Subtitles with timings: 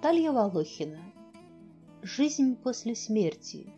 [0.00, 1.02] Наталья Волохина.
[2.02, 3.68] Жизнь после смерти.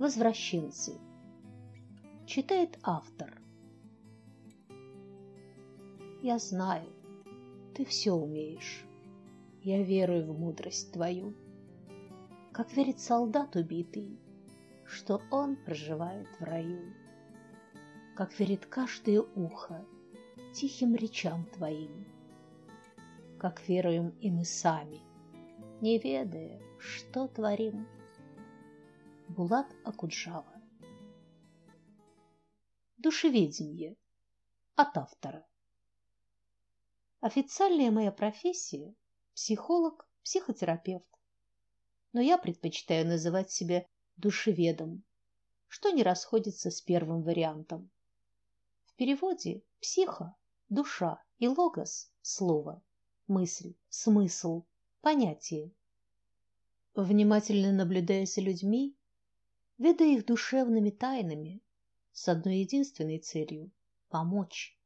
[0.00, 0.98] Возвращенцы.
[2.26, 3.40] Читает автор.
[6.20, 6.90] Я знаю,
[7.76, 8.84] ты все умеешь.
[9.62, 11.32] Я верую в мудрость твою.
[12.50, 14.18] Как верит солдат убитый,
[14.84, 16.92] что он проживает в раю.
[18.16, 19.86] Как верит каждое ухо
[20.52, 22.04] тихим речам твоим.
[23.38, 25.05] Как веруем и мы сами,
[25.80, 27.86] не ведая, что творим.
[29.28, 30.62] Булат Акуджава
[32.96, 33.96] Душеведение
[34.74, 35.46] от автора
[37.20, 38.94] Официальная моя профессия–
[39.34, 41.06] психолог, психотерапевт.
[42.14, 45.04] Но я предпочитаю называть себя душеведом,
[45.68, 47.90] что не расходится с первым вариантом.
[48.86, 50.34] В переводе психо–
[50.70, 52.82] душа и логос– слово,
[53.26, 54.64] мысль, смысл,
[55.06, 55.70] понятие.
[56.96, 58.96] Внимательно наблюдая за людьми,
[59.78, 61.62] ведая их душевными тайнами,
[62.10, 63.70] с одной единственной целью–
[64.08, 64.76] помочь.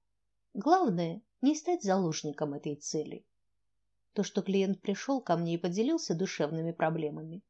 [0.53, 3.25] Главное не стать заложником этой цели.
[4.13, 7.43] То, что клиент пришел ко мне и поделился душевными проблемами,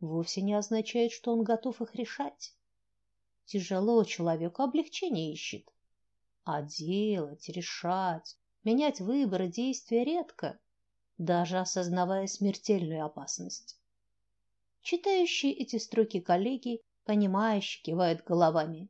[0.00, 2.52] вовсе не означает, что он готов их решать.
[3.44, 5.72] Тяжело человеку облегчение ищет,
[6.42, 10.58] а делать, решать, менять выборы, действия редко,
[11.18, 13.76] даже осознавая смертельную опасность.
[14.82, 18.88] Читающие эти строки коллеги, понимающие, кивают головами.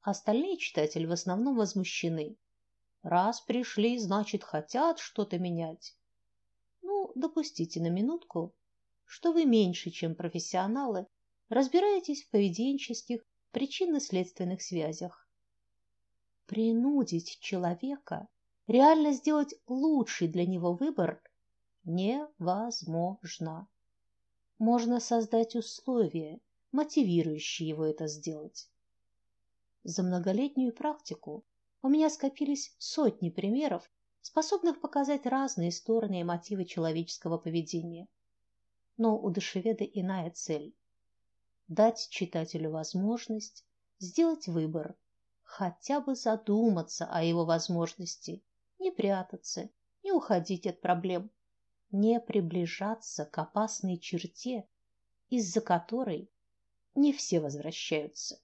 [0.00, 2.36] Остальные читатели в основном возмущены.
[3.02, 5.94] Раз пришли, значит, хотят что-то менять.
[6.80, 8.54] Ну, допустите на минутку,
[9.04, 11.06] что вы меньше, чем профессионалы,
[11.50, 15.28] разбираетесь в поведенческих, причинно-следственных связях.
[16.46, 18.28] Принудить человека
[18.66, 21.20] реально сделать лучший для него выбор
[21.84, 23.68] невозможно.
[24.58, 26.40] Можно создать условия,
[26.72, 28.68] мотивирующие его это сделать.
[29.84, 31.44] За многолетнюю практику
[31.82, 33.90] у меня скопились сотни примеров,
[34.20, 38.06] способных показать разные стороны и мотивы человеческого поведения.
[38.98, 40.74] Но у душеведа иная цель
[41.68, 43.64] дать читателю возможность
[43.98, 44.96] сделать выбор,
[45.42, 48.42] хотя бы задуматься о его возможности,
[48.78, 49.70] не прятаться,
[50.02, 51.30] не уходить от проблем,
[51.92, 54.66] не приближаться к опасной черте,
[55.28, 56.30] из-за которой
[56.94, 58.40] не все возвращаются.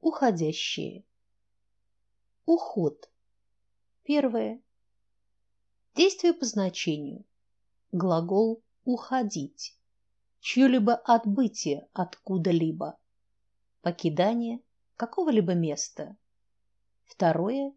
[0.00, 1.04] Уходящие.
[2.46, 3.10] Уход.
[4.04, 4.62] Первое.
[5.94, 7.24] Действие по значению.
[7.92, 9.76] Глагол уходить.
[10.44, 12.98] Чье-либо отбытие откуда-либо.
[13.80, 14.60] Покидание
[14.96, 16.18] какого-либо места.
[17.04, 17.72] Второе.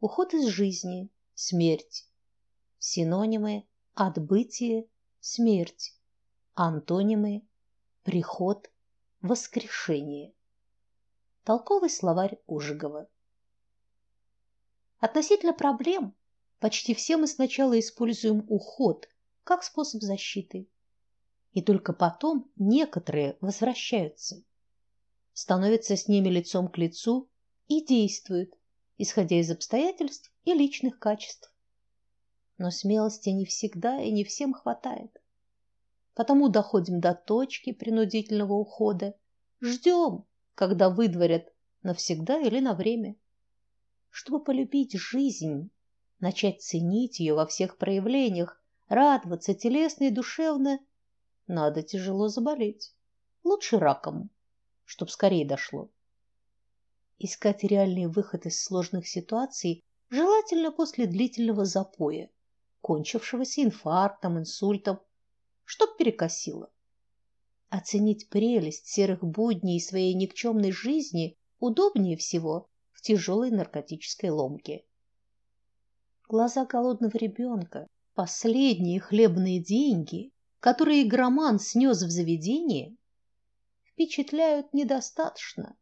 [0.00, 2.08] Уход из жизни, смерть.
[2.80, 4.88] Синонимы отбытие,
[5.20, 5.96] смерть.
[6.54, 7.46] Антонимы
[8.02, 8.68] приход,
[9.20, 10.34] воскрешение.
[11.44, 13.08] Толковый словарь Ужегова.
[14.98, 16.16] Относительно проблем
[16.58, 19.08] почти все мы сначала используем уход
[19.44, 20.66] как способ защиты,
[21.52, 24.42] и только потом некоторые возвращаются,
[25.32, 27.28] становятся с ними лицом к лицу
[27.68, 28.54] и действуют,
[28.98, 31.52] исходя из обстоятельств и личных качеств.
[32.58, 35.20] Но смелости не всегда и не всем хватает.
[36.14, 39.14] Потому доходим до точки принудительного ухода,
[39.60, 40.24] ждем,
[40.54, 41.52] когда выдворят
[41.82, 43.16] навсегда или на время.
[44.10, 45.70] Чтобы полюбить жизнь,
[46.20, 50.78] начать ценить ее во всех проявлениях, радоваться телесно и душевно,
[51.52, 52.94] надо тяжело заболеть.
[53.44, 54.30] Лучше раком,
[54.84, 55.90] чтоб скорее дошло.
[57.18, 62.30] Искать реальный выход из сложных ситуаций желательно после длительного запоя,
[62.80, 64.98] кончившегося инфарктом, инсультом,
[65.64, 66.70] чтоб перекосило.
[67.68, 74.84] Оценить прелесть серых будней своей никчемной жизни удобнее всего в тяжелой наркотической ломке.
[76.28, 80.31] Глаза голодного ребенка, последние хлебные деньги,
[80.62, 82.96] которые игроман снес в заведение,
[83.84, 85.76] впечатляют недостаточно.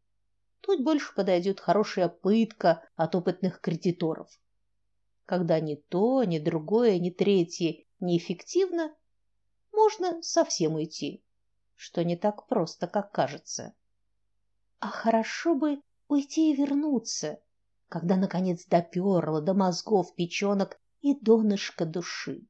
[0.59, 4.29] Тут больше подойдет хорошая пытка от опытных кредиторов.
[5.25, 8.93] Когда ни то, ни другое, ни третье неэффективно,
[9.71, 11.23] можно совсем уйти
[11.81, 13.73] что не так просто, как кажется.
[14.77, 17.41] А хорошо бы уйти и вернуться,
[17.89, 22.45] когда наконец доперло до мозгов печенок и донышка души.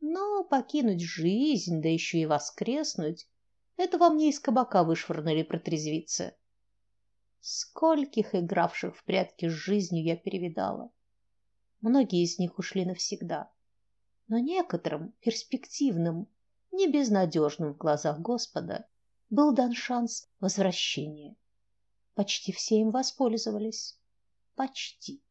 [0.00, 3.28] Но покинуть жизнь, да еще и воскреснуть,
[3.76, 6.34] Это вам не из кабака вышвырнули протрезвиться.
[7.40, 10.90] Скольких игравших в прятки с жизнью я перевидала.
[11.80, 13.50] Многие из них ушли навсегда.
[14.28, 16.26] Но некоторым, перспективным,
[16.72, 18.88] не безнадежным в глазах Господа,
[19.30, 21.36] был дан шанс возвращения.
[22.14, 23.98] Почти все им воспользовались.
[24.54, 25.22] Почти.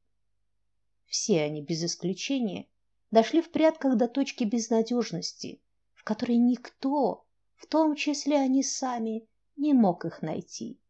[1.08, 2.68] Все они без исключения
[3.16, 5.62] дошли в прятках до точки безнадежности,
[5.94, 7.26] в которой никто,
[7.56, 9.26] в том числе они сами,
[9.56, 10.82] не мог их найти.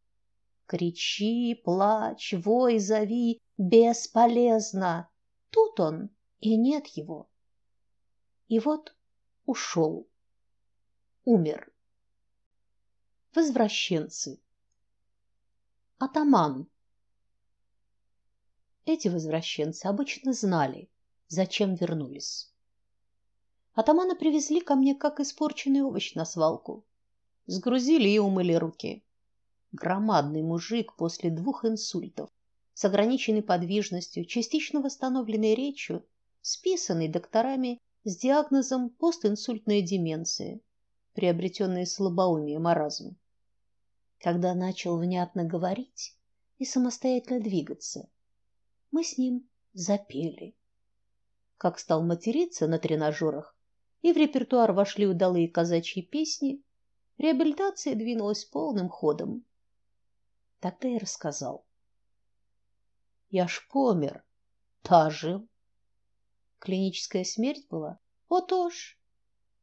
[0.65, 5.07] Кричи, плачь, вой, зови бесполезно.
[5.51, 7.29] Тут он, и нет его.
[8.47, 8.95] И вот
[9.45, 10.07] ушел.
[11.25, 11.71] Умер.
[13.35, 14.41] Возвращенцы.
[15.99, 16.67] Атаман.
[18.85, 20.89] Эти возвращенцы обычно знали,
[21.27, 22.51] зачем вернулись.
[23.73, 26.85] Атамана привезли ко мне как испорченный овощ на свалку.
[27.45, 29.03] Сгрузили и умыли руки.
[29.71, 32.29] Громадный мужик после двух инсультов,
[32.73, 36.05] с ограниченной подвижностью, частично восстановленной речью,
[36.41, 40.61] списанный докторами с диагнозом постинсультная деменция,
[41.13, 43.17] приобретенная слабоумие, маразм.
[44.19, 46.15] Когда начал внятно говорить
[46.59, 48.09] и самостоятельно двигаться,
[48.91, 50.55] мы с ним запели.
[51.57, 53.55] Как стал материться на тренажерах,
[54.01, 56.61] и в репертуар вошли удалые казачьи песни,
[57.17, 59.45] реабилитация двинулась полным ходом.
[60.59, 61.65] Тогда и рассказал.
[63.29, 64.23] Я ж помер.
[64.81, 65.41] Та жив.
[66.59, 67.99] Клиническая смерть была?
[68.29, 68.99] Вот уж.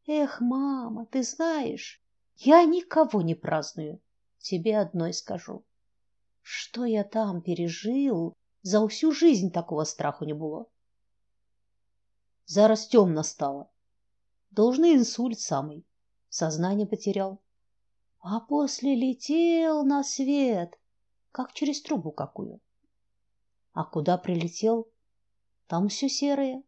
[0.06, 2.03] Эх, мама, ты знаешь,
[2.37, 4.00] я никого не праздную.
[4.39, 5.65] Тебе одной скажу.
[6.41, 10.67] Что я там пережил, за всю жизнь такого страху не было.
[12.47, 13.71] Зараз темно стало.
[14.50, 15.87] Должный инсульт самый.
[16.29, 17.41] Сознание потерял.
[18.21, 20.79] А после летел на свет,
[21.33, 22.61] как через трубу какую.
[23.73, 24.89] А куда прилетел?
[25.67, 26.62] Там все серое.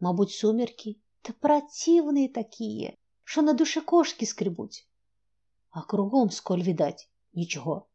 [0.00, 1.00] Мабуть, сумерки.
[1.22, 4.72] Да противные такие, что на душе кошки скребут.
[5.70, 7.88] А кругом, сколь видать, ничего.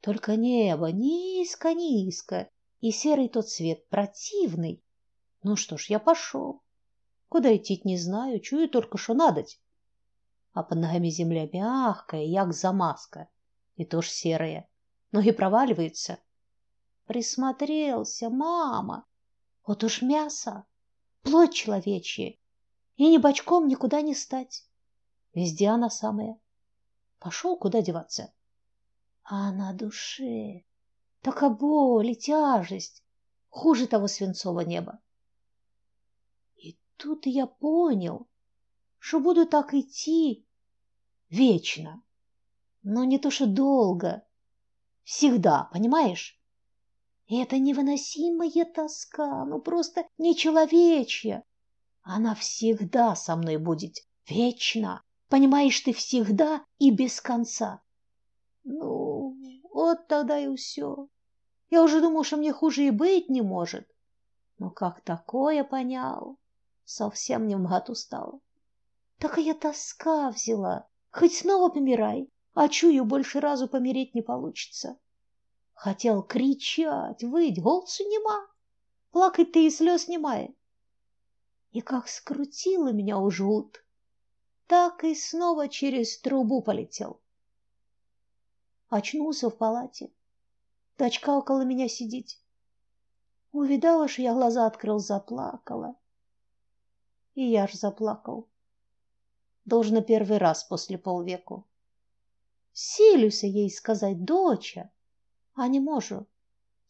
[0.00, 2.50] Только небо низко-низко,
[2.80, 4.83] и серый тот цвет противный.
[5.44, 6.62] Ну что ж, я пошел.
[7.28, 9.60] Куда идти не знаю, чую только, что надоть.
[10.54, 13.28] А под ногами земля мягкая, як замазка,
[13.76, 14.66] и тоже серая.
[15.12, 16.18] Ноги проваливаются.
[17.04, 19.04] Присмотрелся, мама.
[19.66, 20.64] Вот уж мясо,
[21.22, 22.38] плоть человечья,
[22.96, 24.66] и ни бочком никуда не стать.
[25.34, 26.38] Везде она самая.
[27.18, 28.32] Пошел, куда деваться?
[29.24, 30.64] А на душе
[31.20, 33.02] такая боль и тяжесть,
[33.50, 35.00] хуже того свинцового неба.
[36.96, 38.26] Тут я понял,
[38.98, 40.46] что буду так идти
[41.28, 42.02] вечно,
[42.82, 44.24] но не то что долго,
[45.04, 46.40] Всегда, понимаешь?
[47.26, 51.44] И это невыносимая тоска, ну просто нечеловечья.
[52.02, 55.02] Она всегда со мной будет, вечно.
[55.28, 57.82] Понимаешь ты всегда и без конца.
[58.64, 59.36] Ну,
[59.72, 61.08] вот тогда и все.
[61.70, 63.86] Я уже думал, что мне хуже и быть не может.
[64.58, 66.38] Но как такое понял?
[66.84, 68.40] Совсем не в моготу стало.
[69.18, 70.86] Такая тоска взяла.
[71.10, 74.98] Хоть снова помирай, а чую, больше разу помереть не получится.
[75.72, 78.46] Хотел кричать, выть, голосу нема,
[79.12, 80.54] плакать-то и слез немає.
[81.72, 83.84] И как скрутило меня у жгут,
[84.66, 87.20] так и снова через трубу полетел.
[88.88, 90.12] Очнулся в палате.
[90.98, 92.38] Дочка около меня сидит.
[93.50, 95.96] Увидала, что я глаза открыл, заплакала.
[97.34, 98.48] И я ж заплакал.
[99.64, 101.66] Должно первый раз после полвеку.
[102.72, 104.90] Силюся ей сказать, доча,
[105.54, 106.26] а не можу.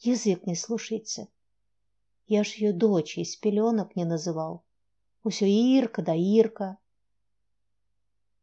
[0.01, 1.29] Язык не слушается.
[2.27, 4.65] Я ж ее дочь из пеленок не называл.
[5.23, 6.79] Усё Ирка да Ирка.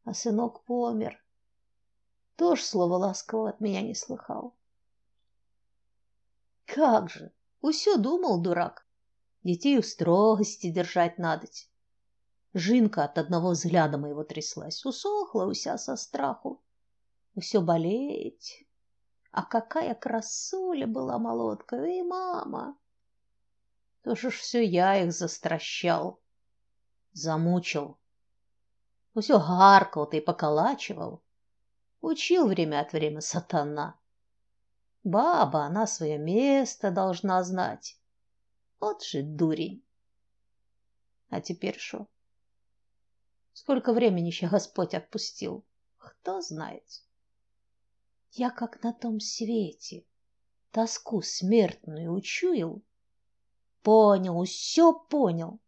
[0.03, 1.23] А сынок помер.
[2.35, 4.55] Тоже слова ласкового от меня не слыхал.
[6.65, 7.31] Как же,
[7.61, 8.87] усё думал дурак.
[9.43, 11.70] Детей в строгости держать надоть.
[12.53, 16.61] Жинка от одного взгляда моего тряслась, усохла уся со страху
[17.39, 18.65] все болеть.
[19.31, 22.77] А какая красуля была молодка, и мама.
[24.03, 26.19] Тоже ж все я их застращал,
[27.13, 27.97] замучил.
[29.17, 31.21] Все гаркал ты поколачивал.
[32.01, 33.97] Учил время от времени сатана.
[35.03, 37.97] Баба, она свое место должна знать.
[38.79, 39.83] Вот же дурень.
[41.29, 42.07] А теперь что?
[43.53, 45.63] Сколько времени еще Господь отпустил?
[46.01, 47.03] кто знает.
[48.31, 50.05] Я как на том свете
[50.71, 52.81] тоску смертную учуял.
[53.81, 55.59] Понял, все понял.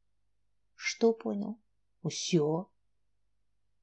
[0.76, 1.60] Что понял?
[2.08, 2.70] Все.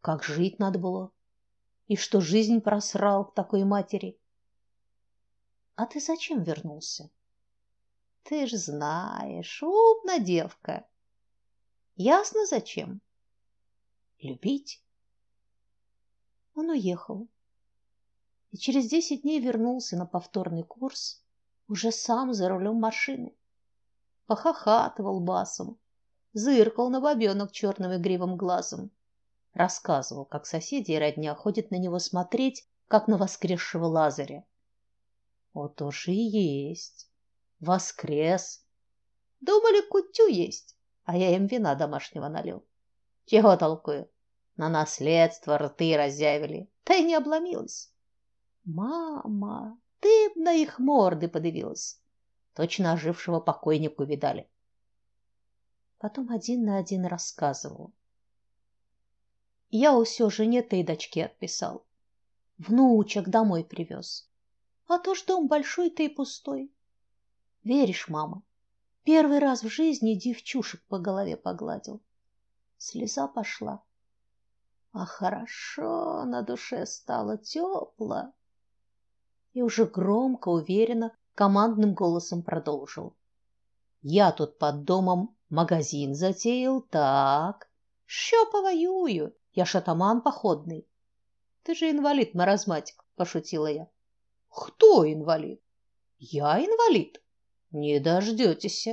[0.01, 1.13] Как жить надо было,
[1.89, 4.19] и что жизнь просрал к такой матери.
[5.75, 7.11] А ты зачем вернулся?
[8.23, 10.87] Ты ж знаешь, умна девка.
[11.97, 13.01] Ясно зачем?
[14.23, 14.83] Любить.
[16.55, 17.27] Он уехал.
[18.51, 21.25] И через десять дней вернулся на повторный курс,
[21.69, 23.35] уже сам за рулем машины.
[24.27, 25.79] Похохатывал басом,
[26.35, 28.91] зыркал на бабенок черным игривым глазом.
[29.55, 34.45] Рассказывал, как соседи и родня ходят на него смотреть, как на воскресшего Лазаря.
[35.55, 37.09] Вот уж и есть.
[37.59, 38.67] Воскрес.
[39.41, 42.65] Думали, кутю есть, а я им вина домашнего налил.
[43.25, 44.10] Чего толкую?
[44.61, 46.69] На наследство рты разъявили.
[46.85, 47.91] Да и не обломилась.
[48.67, 51.99] Мама, ты б на их морды подивилась.
[52.55, 54.51] Точно ожившего покойнику видали.
[55.97, 57.95] Потом один на один рассказывал.
[59.71, 61.87] Я усё жене-то и дочке отписал.
[62.59, 64.29] Внучек домой привез.
[64.89, 66.71] А то ж дом большой-то и пустой.
[67.65, 68.43] Веришь, мама?
[69.05, 72.03] Первый раз в жизни девчушек по голове погладил.
[72.77, 73.83] Слеза пошла.
[74.93, 78.33] А хорошо на душе стало тепло.
[79.53, 83.15] И уже громко, уверенно, командным голосом продолжил.
[84.03, 87.71] Я тут под домом магазин затеял, так.
[88.07, 89.33] Що повоюю?
[89.53, 89.81] Я ж
[90.25, 90.87] походный.
[91.63, 93.87] Ты же инвалид, маразматик, пошутила я.
[94.49, 95.61] Кто инвалид?
[96.19, 97.23] Я инвалид.
[97.71, 98.89] Не дождетесь.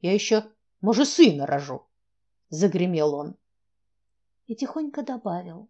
[0.00, 0.44] Я еще,
[0.80, 1.86] может, сына рожу,
[2.48, 3.36] загремел он.
[4.50, 5.68] И тихонько добавил: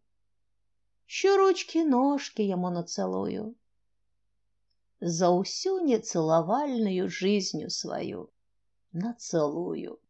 [1.04, 3.54] "Ще ручки, ножки ему нацелую
[5.00, 8.32] за усю нецеловальную жизнью свою
[8.92, 10.00] нацелую".